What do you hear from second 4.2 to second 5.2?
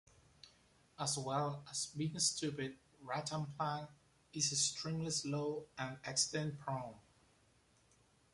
is extremely